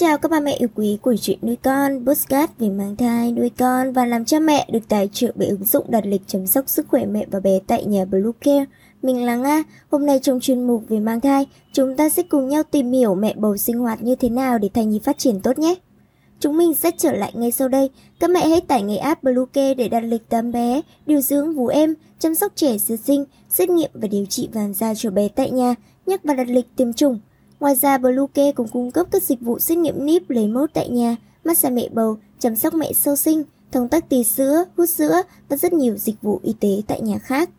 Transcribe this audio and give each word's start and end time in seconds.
chào 0.00 0.18
các 0.18 0.30
ba 0.30 0.40
mẹ 0.40 0.52
yêu 0.52 0.68
quý 0.74 0.98
của 1.02 1.14
chuyện 1.20 1.38
nuôi 1.42 1.56
con, 1.56 2.06
postcard 2.06 2.52
về 2.58 2.68
mang 2.68 2.96
thai, 2.96 3.32
nuôi 3.32 3.50
con 3.58 3.92
và 3.92 4.06
làm 4.06 4.24
cha 4.24 4.38
mẹ 4.38 4.66
được 4.72 4.88
tài 4.88 5.08
trợ 5.12 5.32
bởi 5.34 5.48
ứng 5.48 5.64
dụng 5.64 5.84
đặt 5.88 6.06
lịch 6.06 6.22
chăm 6.26 6.46
sóc 6.46 6.68
sức 6.68 6.88
khỏe 6.88 7.06
mẹ 7.06 7.26
và 7.30 7.40
bé 7.40 7.58
tại 7.66 7.84
nhà 7.84 8.04
Bluecare. 8.04 8.64
Mình 9.02 9.24
là 9.24 9.36
Nga, 9.36 9.62
hôm 9.90 10.06
nay 10.06 10.18
trong 10.22 10.40
chuyên 10.40 10.66
mục 10.66 10.84
về 10.88 11.00
mang 11.00 11.20
thai, 11.20 11.46
chúng 11.72 11.96
ta 11.96 12.08
sẽ 12.08 12.22
cùng 12.22 12.48
nhau 12.48 12.62
tìm 12.62 12.92
hiểu 12.92 13.14
mẹ 13.14 13.34
bầu 13.36 13.56
sinh 13.56 13.78
hoạt 13.78 14.02
như 14.02 14.14
thế 14.14 14.28
nào 14.28 14.58
để 14.58 14.68
thai 14.74 14.86
nhi 14.86 15.00
phát 15.04 15.18
triển 15.18 15.40
tốt 15.40 15.58
nhé. 15.58 15.74
Chúng 16.40 16.56
mình 16.56 16.74
sẽ 16.74 16.90
trở 16.98 17.12
lại 17.12 17.32
ngay 17.34 17.50
sau 17.52 17.68
đây. 17.68 17.90
Các 18.20 18.30
mẹ 18.30 18.48
hãy 18.48 18.60
tải 18.60 18.82
ngay 18.82 18.98
app 18.98 19.22
Bluecare 19.22 19.74
để 19.74 19.88
đặt 19.88 20.04
lịch 20.04 20.28
tắm 20.28 20.52
bé, 20.52 20.80
điều 21.06 21.20
dưỡng 21.20 21.54
vú 21.54 21.66
em, 21.66 21.94
chăm 22.18 22.34
sóc 22.34 22.52
trẻ 22.54 22.78
sơ 22.78 22.96
sinh, 22.96 23.24
xét 23.48 23.70
nghiệm 23.70 23.90
và 23.94 24.08
điều 24.08 24.26
trị 24.26 24.48
vàng 24.52 24.74
da 24.74 24.94
cho 24.94 25.10
bé 25.10 25.28
tại 25.28 25.50
nhà, 25.50 25.74
nhắc 26.06 26.20
và 26.24 26.34
đặt 26.34 26.48
lịch 26.48 26.66
tiêm 26.76 26.92
chủng. 26.92 27.18
Ngoài 27.60 27.74
ra, 27.74 27.98
Bluecare 27.98 28.52
cũng 28.52 28.68
cung 28.68 28.90
cấp 28.90 29.06
các 29.10 29.22
dịch 29.22 29.40
vụ 29.40 29.58
xét 29.58 29.78
nghiệm 29.78 30.06
níp 30.06 30.30
lấy 30.30 30.48
mẫu 30.48 30.66
tại 30.74 30.88
nhà, 30.88 31.16
massage 31.44 31.74
mẹ 31.74 31.88
bầu, 31.92 32.18
chăm 32.38 32.56
sóc 32.56 32.74
mẹ 32.74 32.92
sau 32.92 33.16
sinh, 33.16 33.44
thông 33.72 33.88
tắc 33.88 34.08
tì 34.08 34.24
sữa, 34.24 34.64
hút 34.76 34.88
sữa 34.88 35.22
và 35.48 35.56
rất 35.56 35.72
nhiều 35.72 35.96
dịch 35.96 36.22
vụ 36.22 36.40
y 36.42 36.52
tế 36.60 36.82
tại 36.86 37.00
nhà 37.00 37.18
khác. 37.18 37.50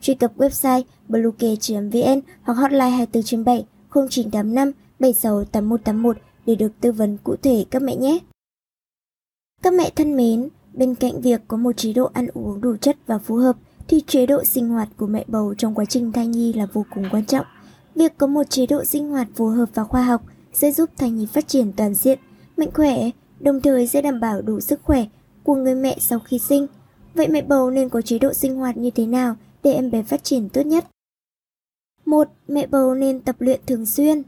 Truy 0.00 0.14
cập 0.14 0.36
website 0.36 0.82
bluecare.vn 1.08 2.20
hoặc 2.42 2.54
hotline 2.54 2.90
24 2.90 3.44
7 3.44 3.64
0985 3.90 4.72
76 4.98 5.44
8181 5.44 6.16
để 6.46 6.54
được 6.54 6.72
tư 6.80 6.92
vấn 6.92 7.16
cụ 7.24 7.36
thể 7.42 7.64
các 7.70 7.82
mẹ 7.82 7.96
nhé. 7.96 8.18
Các 9.62 9.72
mẹ 9.72 9.90
thân 9.96 10.16
mến, 10.16 10.48
bên 10.72 10.94
cạnh 10.94 11.20
việc 11.20 11.40
có 11.48 11.56
một 11.56 11.76
chế 11.76 11.92
độ 11.92 12.10
ăn 12.12 12.26
uống 12.34 12.60
đủ 12.60 12.76
chất 12.76 12.96
và 13.06 13.18
phù 13.18 13.36
hợp 13.36 13.56
thì 13.88 14.00
chế 14.06 14.26
độ 14.26 14.44
sinh 14.44 14.68
hoạt 14.68 14.88
của 14.96 15.06
mẹ 15.06 15.24
bầu 15.28 15.54
trong 15.58 15.74
quá 15.74 15.84
trình 15.84 16.12
thai 16.12 16.26
nhi 16.26 16.52
là 16.52 16.66
vô 16.72 16.84
cùng 16.94 17.04
quan 17.10 17.24
trọng. 17.24 17.46
Việc 18.00 18.18
có 18.18 18.26
một 18.26 18.50
chế 18.50 18.66
độ 18.66 18.84
sinh 18.84 19.08
hoạt 19.08 19.28
phù 19.34 19.46
hợp 19.46 19.68
và 19.74 19.84
khoa 19.84 20.02
học 20.02 20.22
sẽ 20.52 20.72
giúp 20.72 20.90
thai 20.96 21.10
nhi 21.10 21.26
phát 21.26 21.48
triển 21.48 21.72
toàn 21.72 21.94
diện, 21.94 22.18
mạnh 22.56 22.70
khỏe, 22.74 23.10
đồng 23.40 23.60
thời 23.60 23.86
sẽ 23.86 24.02
đảm 24.02 24.20
bảo 24.20 24.42
đủ 24.42 24.60
sức 24.60 24.80
khỏe 24.82 25.04
của 25.42 25.54
người 25.54 25.74
mẹ 25.74 25.96
sau 26.00 26.18
khi 26.18 26.38
sinh. 26.38 26.66
Vậy 27.14 27.28
mẹ 27.28 27.42
bầu 27.42 27.70
nên 27.70 27.88
có 27.88 28.02
chế 28.02 28.18
độ 28.18 28.32
sinh 28.32 28.56
hoạt 28.56 28.76
như 28.76 28.90
thế 28.90 29.06
nào 29.06 29.36
để 29.62 29.72
em 29.72 29.90
bé 29.90 30.02
phát 30.02 30.24
triển 30.24 30.48
tốt 30.48 30.66
nhất? 30.66 30.86
1. 32.04 32.28
Mẹ 32.48 32.66
bầu 32.66 32.94
nên 32.94 33.20
tập 33.20 33.36
luyện 33.38 33.60
thường 33.66 33.86
xuyên. 33.86 34.22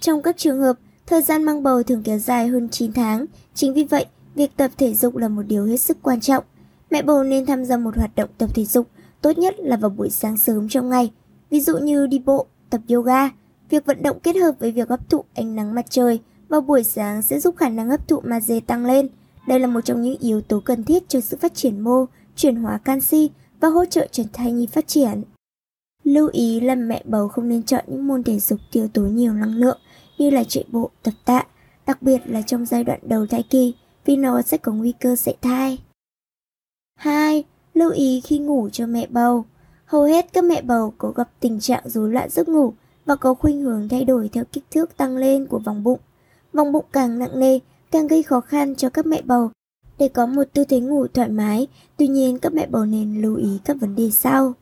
Trong 0.00 0.22
các 0.22 0.36
trường 0.36 0.60
hợp, 0.60 0.76
thời 1.06 1.22
gian 1.22 1.42
mang 1.42 1.62
bầu 1.62 1.82
thường 1.82 2.02
kéo 2.02 2.18
dài 2.18 2.48
hơn 2.48 2.68
9 2.68 2.92
tháng, 2.92 3.26
chính 3.54 3.74
vì 3.74 3.84
vậy, 3.84 4.06
việc 4.34 4.56
tập 4.56 4.70
thể 4.76 4.94
dục 4.94 5.16
là 5.16 5.28
một 5.28 5.42
điều 5.42 5.64
hết 5.64 5.76
sức 5.76 5.98
quan 6.02 6.20
trọng. 6.20 6.44
Mẹ 6.90 7.02
bầu 7.02 7.24
nên 7.24 7.46
tham 7.46 7.64
gia 7.64 7.76
một 7.76 7.96
hoạt 7.96 8.16
động 8.16 8.30
tập 8.38 8.50
thể 8.54 8.64
dục, 8.64 8.88
tốt 9.22 9.38
nhất 9.38 9.54
là 9.58 9.76
vào 9.76 9.90
buổi 9.90 10.10
sáng 10.10 10.36
sớm 10.36 10.68
trong 10.68 10.88
ngày, 10.88 11.10
ví 11.50 11.60
dụ 11.60 11.78
như 11.78 12.06
đi 12.06 12.18
bộ, 12.18 12.46
tập 12.70 12.80
yoga. 12.88 13.28
Việc 13.70 13.86
vận 13.86 14.02
động 14.02 14.20
kết 14.20 14.36
hợp 14.36 14.52
với 14.58 14.72
việc 14.72 14.88
hấp 14.88 15.10
thụ 15.10 15.24
ánh 15.34 15.56
nắng 15.56 15.74
mặt 15.74 15.86
trời 15.90 16.20
vào 16.48 16.60
buổi 16.60 16.84
sáng 16.84 17.22
sẽ 17.22 17.40
giúp 17.40 17.56
khả 17.56 17.68
năng 17.68 17.88
hấp 17.88 18.08
thụ 18.08 18.20
magie 18.20 18.60
tăng 18.60 18.86
lên. 18.86 19.08
Đây 19.48 19.60
là 19.60 19.66
một 19.66 19.80
trong 19.80 20.02
những 20.02 20.16
yếu 20.20 20.40
tố 20.40 20.60
cần 20.60 20.84
thiết 20.84 21.08
cho 21.08 21.20
sự 21.20 21.36
phát 21.40 21.54
triển 21.54 21.80
mô, 21.80 22.04
chuyển 22.36 22.56
hóa 22.56 22.78
canxi 22.78 23.30
và 23.60 23.68
hỗ 23.68 23.84
trợ 23.84 24.06
cho 24.12 24.24
thai 24.32 24.52
nhi 24.52 24.66
phát 24.66 24.88
triển. 24.88 25.22
Lưu 26.04 26.28
ý 26.32 26.60
là 26.60 26.74
mẹ 26.74 27.02
bầu 27.04 27.28
không 27.28 27.48
nên 27.48 27.62
chọn 27.62 27.84
những 27.86 28.06
môn 28.06 28.22
thể 28.22 28.38
dục 28.38 28.60
tiêu 28.72 28.88
tốn 28.94 29.16
nhiều 29.16 29.32
năng 29.32 29.54
lượng 29.54 29.78
như 30.18 30.30
là 30.30 30.44
chạy 30.44 30.64
bộ, 30.68 30.90
tập 31.02 31.14
tạ, 31.24 31.44
đặc 31.86 32.02
biệt 32.02 32.18
là 32.26 32.42
trong 32.42 32.66
giai 32.66 32.84
đoạn 32.84 33.00
đầu 33.02 33.26
thai 33.26 33.42
kỳ 33.42 33.74
vì 34.04 34.16
nó 34.16 34.42
sẽ 34.42 34.56
có 34.56 34.72
nguy 34.72 34.92
cơ 34.92 35.16
sảy 35.16 35.36
thai. 35.40 35.78
2. 36.96 37.44
Lưu 37.74 37.90
ý 37.90 38.20
khi 38.20 38.38
ngủ 38.38 38.68
cho 38.72 38.86
mẹ 38.86 39.06
bầu. 39.10 39.44
Hầu 39.88 40.02
hết 40.02 40.32
các 40.32 40.44
mẹ 40.44 40.62
bầu 40.62 40.94
có 40.98 41.12
gặp 41.16 41.30
tình 41.40 41.60
trạng 41.60 41.82
rối 41.88 42.12
loạn 42.12 42.28
giấc 42.30 42.48
ngủ 42.48 42.72
và 43.06 43.16
có 43.16 43.34
khuynh 43.34 43.62
hướng 43.62 43.88
thay 43.88 44.04
đổi 44.04 44.28
theo 44.32 44.44
kích 44.52 44.64
thước 44.70 44.96
tăng 44.96 45.16
lên 45.16 45.46
của 45.46 45.58
vòng 45.58 45.82
bụng. 45.82 46.00
Vòng 46.52 46.72
bụng 46.72 46.84
càng 46.92 47.18
nặng 47.18 47.40
nề, 47.40 47.58
càng 47.90 48.06
gây 48.06 48.22
khó 48.22 48.40
khăn 48.40 48.74
cho 48.74 48.90
các 48.90 49.06
mẹ 49.06 49.22
bầu. 49.22 49.50
Để 49.98 50.08
có 50.08 50.26
một 50.26 50.44
tư 50.52 50.64
thế 50.64 50.80
ngủ 50.80 51.06
thoải 51.06 51.28
mái, 51.28 51.66
tuy 51.96 52.08
nhiên 52.08 52.38
các 52.38 52.52
mẹ 52.52 52.66
bầu 52.66 52.84
nên 52.84 53.22
lưu 53.22 53.36
ý 53.36 53.58
các 53.64 53.76
vấn 53.80 53.96
đề 53.96 54.10
sau. 54.10 54.52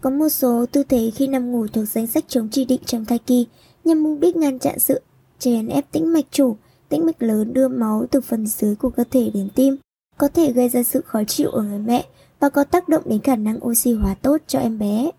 Có 0.00 0.10
một 0.10 0.28
số 0.28 0.66
tư 0.72 0.82
thế 0.82 1.10
khi 1.14 1.26
nằm 1.26 1.52
ngủ 1.52 1.66
thuộc 1.66 1.88
danh 1.88 2.06
sách 2.06 2.24
chống 2.28 2.48
chỉ 2.52 2.64
định 2.64 2.80
trong 2.86 3.04
thai 3.04 3.18
kỳ 3.18 3.46
nhằm 3.84 4.02
mục 4.02 4.18
đích 4.20 4.36
ngăn 4.36 4.58
chặn 4.58 4.78
sự 4.78 5.00
chèn 5.38 5.68
ép 5.68 5.92
tĩnh 5.92 6.12
mạch 6.12 6.26
chủ, 6.30 6.56
tĩnh 6.88 7.06
mạch 7.06 7.22
lớn 7.22 7.52
đưa 7.52 7.68
máu 7.68 8.06
từ 8.10 8.20
phần 8.20 8.46
dưới 8.46 8.74
của 8.74 8.90
cơ 8.90 9.04
thể 9.10 9.30
đến 9.34 9.48
tim, 9.54 9.76
có 10.18 10.28
thể 10.28 10.52
gây 10.52 10.68
ra 10.68 10.82
sự 10.82 11.00
khó 11.00 11.24
chịu 11.24 11.50
ở 11.50 11.62
người 11.62 11.78
mẹ 11.78 12.04
và 12.44 12.50
có 12.50 12.64
tác 12.64 12.88
động 12.88 13.02
đến 13.06 13.20
khả 13.20 13.36
năng 13.36 13.66
oxy 13.66 13.92
hóa 13.92 14.14
tốt 14.14 14.36
cho 14.46 14.58
em 14.58 14.78
bé. 14.78 15.10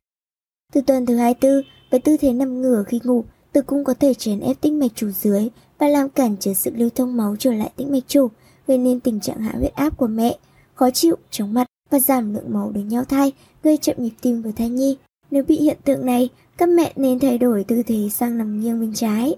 Từ 0.73 0.81
tuần 0.81 1.05
thứ 1.05 1.15
24, 1.15 1.61
với 1.91 1.99
tư 1.99 2.17
thế 2.17 2.33
nằm 2.33 2.61
ngửa 2.61 2.83
khi 2.87 2.99
ngủ, 3.03 3.25
tử 3.51 3.61
cung 3.61 3.83
có 3.83 3.93
thể 3.93 4.13
chèn 4.13 4.39
ép 4.39 4.61
tĩnh 4.61 4.79
mạch 4.79 4.91
chủ 4.95 5.09
dưới 5.09 5.49
và 5.77 5.87
làm 5.87 6.09
cản 6.09 6.35
trở 6.39 6.53
sự 6.53 6.71
lưu 6.75 6.89
thông 6.89 7.17
máu 7.17 7.35
trở 7.39 7.53
lại 7.53 7.71
tĩnh 7.75 7.91
mạch 7.91 8.03
chủ, 8.07 8.27
gây 8.67 8.77
nên 8.77 8.99
tình 8.99 9.19
trạng 9.19 9.39
hạ 9.39 9.51
huyết 9.55 9.73
áp 9.73 9.97
của 9.97 10.07
mẹ, 10.07 10.37
khó 10.75 10.89
chịu, 10.91 11.15
chóng 11.29 11.53
mặt 11.53 11.67
và 11.89 11.99
giảm 11.99 12.33
lượng 12.33 12.53
máu 12.53 12.71
đến 12.71 12.87
nhau 12.87 13.03
thai, 13.05 13.31
gây 13.63 13.77
chậm 13.77 13.95
nhịp 13.99 14.13
tim 14.21 14.43
của 14.43 14.51
thai 14.55 14.69
nhi. 14.69 14.97
Nếu 15.31 15.43
bị 15.43 15.57
hiện 15.57 15.77
tượng 15.83 16.05
này, 16.05 16.29
các 16.57 16.69
mẹ 16.69 16.93
nên 16.95 17.19
thay 17.19 17.37
đổi 17.37 17.63
tư 17.63 17.83
thế 17.83 18.09
sang 18.11 18.37
nằm 18.37 18.59
nghiêng 18.59 18.79
bên 18.79 18.93
trái. 18.93 19.35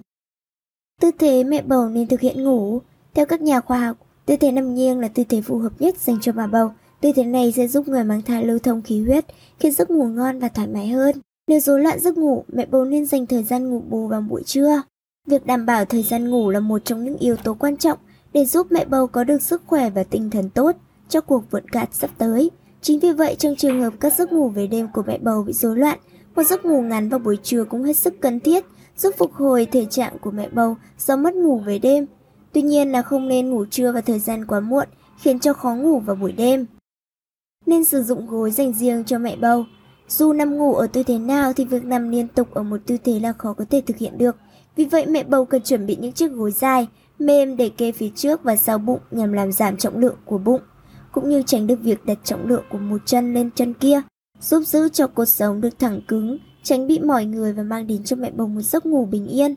Tư 1.01 1.11
thế 1.19 1.43
mẹ 1.43 1.61
bầu 1.61 1.89
nên 1.89 2.07
thực 2.07 2.19
hiện 2.19 2.43
ngủ. 2.43 2.81
Theo 3.13 3.25
các 3.25 3.41
nhà 3.41 3.61
khoa 3.61 3.79
học, 3.85 3.97
tư 4.25 4.35
thế 4.35 4.51
nằm 4.51 4.75
nghiêng 4.75 4.99
là 4.99 5.07
tư 5.07 5.23
thế 5.29 5.41
phù 5.41 5.57
hợp 5.57 5.73
nhất 5.79 5.97
dành 5.97 6.17
cho 6.21 6.31
bà 6.31 6.47
bầu. 6.47 6.71
Tư 7.02 7.12
thế 7.16 7.24
này 7.24 7.52
sẽ 7.52 7.68
giúp 7.68 7.88
người 7.88 8.03
mang 8.03 8.22
thai 8.22 8.46
lưu 8.46 8.59
thông 8.59 8.81
khí 8.81 9.02
huyết, 9.02 9.25
khiến 9.59 9.72
giấc 9.72 9.91
ngủ 9.91 10.06
ngon 10.06 10.40
và 10.40 10.47
thoải 10.47 10.68
mái 10.68 10.88
hơn. 10.88 11.16
Nếu 11.47 11.59
rối 11.59 11.81
loạn 11.81 12.00
giấc 12.00 12.18
ngủ, 12.18 12.44
mẹ 12.47 12.66
bầu 12.66 12.85
nên 12.85 13.06
dành 13.06 13.25
thời 13.25 13.44
gian 13.44 13.69
ngủ 13.69 13.84
bù 13.90 14.08
vào 14.08 14.22
buổi 14.22 14.44
trưa. 14.46 14.81
Việc 15.28 15.46
đảm 15.46 15.66
bảo 15.66 15.85
thời 15.85 16.03
gian 16.03 16.30
ngủ 16.30 16.50
là 16.50 16.59
một 16.59 16.85
trong 16.85 17.03
những 17.03 17.18
yếu 17.18 17.35
tố 17.35 17.53
quan 17.53 17.78
trọng 17.78 17.97
để 18.34 18.46
giúp 18.46 18.68
mẹ 18.69 18.85
bầu 18.85 19.08
có 19.08 19.24
được 19.24 19.41
sức 19.41 19.62
khỏe 19.66 19.90
và 19.90 20.03
tinh 20.03 20.30
thần 20.30 20.50
tốt 20.50 20.75
cho 21.09 21.22
cuộc 21.22 21.44
vượt 21.52 21.63
cạn 21.72 21.88
sắp 21.91 22.09
tới. 22.18 22.52
Chính 22.81 23.00
vì 23.00 23.12
vậy, 23.12 23.35
trong 23.40 23.56
trường 23.56 23.81
hợp 23.81 23.94
các 24.00 24.14
giấc 24.14 24.31
ngủ 24.31 24.50
về 24.50 24.68
đêm 24.68 24.88
của 24.94 25.03
mẹ 25.08 25.18
bầu 25.18 25.44
bị 25.44 25.53
rối 25.53 25.78
loạn, 25.78 26.00
một 26.35 26.44
giấc 26.44 26.66
ngủ 26.66 26.81
ngắn 26.81 27.09
vào 27.09 27.19
buổi 27.19 27.38
trưa 27.44 27.64
cũng 27.64 27.84
hết 27.84 27.97
sức 27.97 28.14
cần 28.22 28.40
thiết, 28.40 28.66
giúp 28.97 29.16
phục 29.18 29.34
hồi 29.34 29.68
thể 29.72 29.85
trạng 29.85 30.18
của 30.19 30.31
mẹ 30.31 30.50
bầu 30.50 30.75
do 31.00 31.16
mất 31.16 31.35
ngủ 31.35 31.59
về 31.59 31.79
đêm. 31.79 32.06
Tuy 32.53 32.62
nhiên 32.62 32.91
là 32.91 33.02
không 33.02 33.28
nên 33.28 33.50
ngủ 33.50 33.66
trưa 33.66 33.91
vào 33.91 34.02
thời 34.02 34.19
gian 34.19 34.46
quá 34.46 34.59
muộn, 34.59 34.88
khiến 35.19 35.40
cho 35.40 35.53
khó 35.53 35.75
ngủ 35.75 36.00
vào 36.00 36.16
buổi 36.16 36.31
đêm. 36.31 36.66
Nên 37.67 37.85
sử 37.85 38.03
dụng 38.03 38.28
gối 38.28 38.51
dành 38.51 38.73
riêng 38.73 39.03
cho 39.03 39.19
mẹ 39.19 39.35
bầu. 39.35 39.66
Dù 40.07 40.33
nằm 40.33 40.57
ngủ 40.57 40.73
ở 40.73 40.88
tư 40.88 41.03
thế 41.03 41.19
nào 41.19 41.53
thì 41.53 41.66
việc 41.66 41.85
nằm 41.85 42.09
liên 42.09 42.28
tục 42.28 42.53
ở 42.53 42.63
một 42.63 42.78
tư 42.85 42.97
thế 43.03 43.19
là 43.19 43.33
khó 43.33 43.53
có 43.53 43.66
thể 43.69 43.81
thực 43.81 43.97
hiện 43.97 44.17
được. 44.17 44.35
Vì 44.75 44.85
vậy 44.85 45.05
mẹ 45.05 45.23
bầu 45.23 45.45
cần 45.45 45.61
chuẩn 45.61 45.85
bị 45.85 45.95
những 45.95 46.11
chiếc 46.11 46.31
gối 46.31 46.51
dài, 46.51 46.88
mềm 47.19 47.57
để 47.57 47.69
kê 47.69 47.91
phía 47.91 48.09
trước 48.16 48.44
và 48.44 48.55
sau 48.55 48.78
bụng 48.78 49.00
nhằm 49.11 49.33
làm 49.33 49.51
giảm 49.51 49.78
trọng 49.78 49.97
lượng 49.97 50.16
của 50.25 50.38
bụng, 50.38 50.61
cũng 51.11 51.29
như 51.29 51.44
tránh 51.45 51.67
được 51.67 51.79
việc 51.81 52.05
đặt 52.05 52.17
trọng 52.23 52.47
lượng 52.47 52.63
của 52.72 52.78
một 52.78 53.01
chân 53.05 53.33
lên 53.33 53.50
chân 53.55 53.73
kia, 53.73 54.01
giúp 54.41 54.63
giữ 54.63 54.89
cho 54.89 55.07
cột 55.07 55.29
sống 55.29 55.61
được 55.61 55.79
thẳng 55.79 56.01
cứng, 56.07 56.38
tránh 56.63 56.88
bị 56.88 56.99
mỏi 56.99 57.25
người 57.25 57.53
và 57.53 57.63
mang 57.63 57.88
đến 57.88 58.03
cho 58.03 58.16
mẹ 58.16 58.31
bầu 58.31 58.47
một 58.47 58.61
giấc 58.61 58.85
ngủ 58.85 59.05
bình 59.05 59.28
yên. 59.28 59.55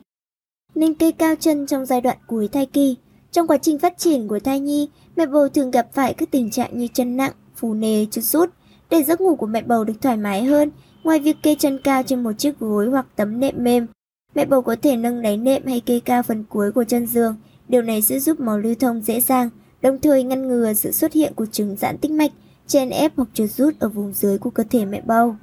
Nên 0.75 0.93
kê 0.93 1.11
cao 1.11 1.35
chân 1.39 1.65
trong 1.65 1.85
giai 1.85 2.01
đoạn 2.01 2.17
cuối 2.27 2.47
thai 2.47 2.65
kỳ. 2.65 2.95
Trong 3.31 3.47
quá 3.47 3.57
trình 3.57 3.79
phát 3.79 3.97
triển 3.97 4.27
của 4.27 4.39
thai 4.39 4.59
nhi, 4.59 4.89
mẹ 5.15 5.25
bầu 5.25 5.49
thường 5.49 5.71
gặp 5.71 5.87
phải 5.93 6.13
các 6.13 6.31
tình 6.31 6.51
trạng 6.51 6.77
như 6.77 6.87
chân 6.93 7.17
nặng, 7.17 7.31
phù 7.61 7.73
nề, 7.73 8.05
chút 8.11 8.21
rút. 8.21 8.49
Để 8.89 9.03
giấc 9.03 9.21
ngủ 9.21 9.35
của 9.35 9.47
mẹ 9.47 9.61
bầu 9.61 9.83
được 9.83 10.01
thoải 10.01 10.17
mái 10.17 10.43
hơn, 10.43 10.71
ngoài 11.03 11.19
việc 11.19 11.37
kê 11.43 11.55
chân 11.59 11.79
cao 11.83 12.03
trên 12.03 12.23
một 12.23 12.31
chiếc 12.37 12.59
gối 12.59 12.89
hoặc 12.89 13.05
tấm 13.15 13.39
nệm 13.39 13.55
mềm, 13.63 13.87
mẹ 14.35 14.45
bầu 14.45 14.61
có 14.61 14.75
thể 14.81 14.95
nâng 14.95 15.21
đáy 15.21 15.37
nệm 15.37 15.65
hay 15.65 15.79
kê 15.79 15.99
cao 15.99 16.23
phần 16.23 16.43
cuối 16.49 16.71
của 16.71 16.83
chân 16.83 17.07
giường. 17.07 17.35
Điều 17.67 17.81
này 17.81 18.01
sẽ 18.01 18.19
giúp 18.19 18.39
máu 18.39 18.57
lưu 18.57 18.75
thông 18.75 19.01
dễ 19.01 19.21
dàng, 19.21 19.49
đồng 19.81 19.99
thời 19.99 20.23
ngăn 20.23 20.47
ngừa 20.47 20.73
sự 20.73 20.91
xuất 20.91 21.13
hiện 21.13 21.33
của 21.35 21.45
chứng 21.45 21.75
giãn 21.75 21.97
tĩnh 21.97 22.17
mạch, 22.17 22.31
chen 22.67 22.89
ép 22.89 23.11
hoặc 23.17 23.29
chuột 23.33 23.51
rút 23.51 23.79
ở 23.79 23.89
vùng 23.89 24.13
dưới 24.13 24.37
của 24.37 24.49
cơ 24.49 24.63
thể 24.69 24.85
mẹ 24.85 25.01
bầu. 25.05 25.35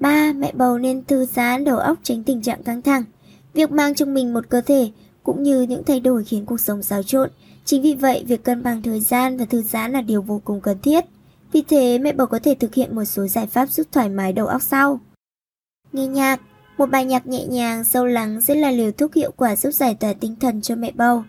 3. 0.00 0.32
Mẹ 0.32 0.52
bầu 0.54 0.78
nên 0.78 1.04
thư 1.04 1.24
giãn 1.24 1.64
đầu 1.64 1.78
óc 1.78 1.98
tránh 2.02 2.22
tình 2.22 2.42
trạng 2.42 2.62
căng 2.62 2.82
thẳng. 2.82 3.04
Việc 3.54 3.70
mang 3.70 3.94
trong 3.94 4.14
mình 4.14 4.32
một 4.32 4.48
cơ 4.48 4.60
thể 4.60 4.90
cũng 5.22 5.42
như 5.42 5.62
những 5.62 5.84
thay 5.84 6.00
đổi 6.00 6.24
khiến 6.24 6.46
cuộc 6.46 6.60
sống 6.60 6.82
xáo 6.82 7.02
trộn. 7.02 7.30
Chính 7.64 7.82
vì 7.82 7.94
vậy, 7.94 8.24
việc 8.26 8.44
cân 8.44 8.62
bằng 8.62 8.82
thời 8.82 9.00
gian 9.00 9.36
và 9.36 9.44
thư 9.44 9.62
giãn 9.62 9.92
là 9.92 10.00
điều 10.00 10.22
vô 10.22 10.40
cùng 10.44 10.60
cần 10.60 10.78
thiết. 10.82 11.04
Vì 11.52 11.62
thế, 11.62 11.98
mẹ 11.98 12.12
bầu 12.12 12.26
có 12.26 12.38
thể 12.38 12.54
thực 12.54 12.74
hiện 12.74 12.94
một 12.94 13.04
số 13.04 13.26
giải 13.26 13.46
pháp 13.46 13.70
giúp 13.70 13.86
thoải 13.92 14.08
mái 14.08 14.32
đầu 14.32 14.46
óc 14.46 14.62
sau. 14.62 15.00
Nghe 15.92 16.06
nhạc 16.06 16.40
Một 16.78 16.90
bài 16.90 17.04
nhạc 17.04 17.26
nhẹ 17.26 17.46
nhàng, 17.46 17.84
sâu 17.84 18.06
lắng 18.06 18.42
sẽ 18.42 18.54
là 18.54 18.70
liều 18.70 18.92
thuốc 18.92 19.14
hiệu 19.14 19.30
quả 19.36 19.56
giúp 19.56 19.70
giải 19.70 19.94
tỏa 19.94 20.12
tinh 20.12 20.36
thần 20.40 20.62
cho 20.62 20.74
mẹ 20.76 20.92
bầu. 20.94 21.24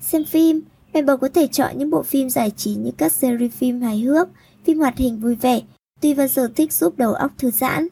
Xem 0.00 0.24
phim 0.24 0.60
Mẹ 0.94 1.02
bầu 1.02 1.16
có 1.16 1.28
thể 1.28 1.46
chọn 1.46 1.78
những 1.78 1.90
bộ 1.90 2.02
phim 2.02 2.30
giải 2.30 2.50
trí 2.50 2.74
như 2.74 2.90
các 2.96 3.12
series 3.12 3.52
phim 3.52 3.80
hài 3.80 4.00
hước, 4.00 4.28
phim 4.64 4.78
hoạt 4.78 4.98
hình 4.98 5.18
vui 5.18 5.34
vẻ, 5.34 5.60
tùy 6.00 6.14
vào 6.14 6.28
sở 6.28 6.48
thích 6.48 6.72
giúp 6.72 6.94
đầu 6.96 7.12
óc 7.12 7.32
thư 7.38 7.50
giãn. 7.50 7.88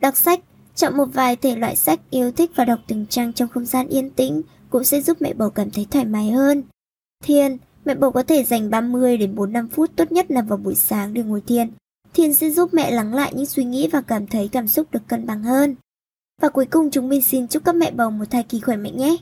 Đọc 0.00 0.16
sách 0.16 0.40
Chọn 0.74 0.96
một 0.96 1.04
vài 1.04 1.36
thể 1.36 1.56
loại 1.56 1.76
sách 1.76 2.00
yêu 2.10 2.32
thích 2.32 2.50
và 2.54 2.64
đọc 2.64 2.78
từng 2.86 3.06
trang 3.06 3.32
trong 3.32 3.48
không 3.48 3.64
gian 3.64 3.88
yên 3.88 4.10
tĩnh 4.10 4.42
cũng 4.70 4.84
sẽ 4.84 5.00
giúp 5.00 5.16
mẹ 5.22 5.34
bầu 5.34 5.50
cảm 5.50 5.70
thấy 5.70 5.86
thoải 5.90 6.04
mái 6.04 6.30
hơn. 6.30 6.62
Thiền, 7.24 7.56
mẹ 7.84 7.94
bầu 7.94 8.10
có 8.10 8.22
thể 8.22 8.44
dành 8.44 8.70
30 8.70 9.16
đến 9.16 9.34
45 9.34 9.68
phút 9.68 9.90
tốt 9.96 10.12
nhất 10.12 10.30
là 10.30 10.42
vào 10.42 10.58
buổi 10.58 10.74
sáng 10.74 11.14
để 11.14 11.22
ngồi 11.22 11.40
thiền. 11.40 11.70
Thiền 12.14 12.34
sẽ 12.34 12.50
giúp 12.50 12.74
mẹ 12.74 12.90
lắng 12.90 13.14
lại 13.14 13.32
những 13.34 13.46
suy 13.46 13.64
nghĩ 13.64 13.88
và 13.88 14.00
cảm 14.00 14.26
thấy 14.26 14.48
cảm 14.48 14.68
xúc 14.68 14.86
được 14.92 15.08
cân 15.08 15.26
bằng 15.26 15.42
hơn. 15.42 15.74
Và 16.42 16.48
cuối 16.48 16.66
cùng 16.66 16.90
chúng 16.90 17.08
mình 17.08 17.22
xin 17.22 17.48
chúc 17.48 17.64
các 17.64 17.74
mẹ 17.74 17.90
bầu 17.90 18.10
một 18.10 18.24
thai 18.30 18.42
kỳ 18.42 18.60
khỏe 18.60 18.76
mạnh 18.76 18.96
nhé. 18.96 19.16